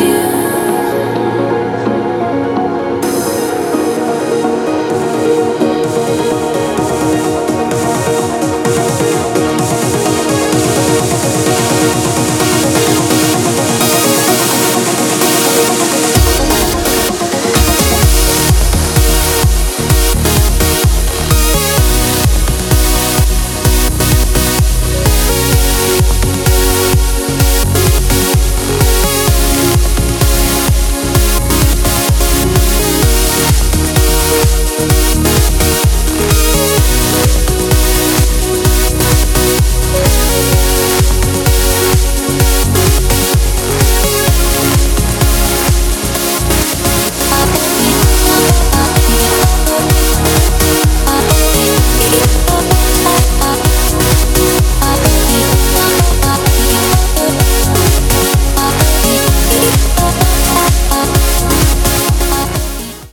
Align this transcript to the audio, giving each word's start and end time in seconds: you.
you. 0.00 0.29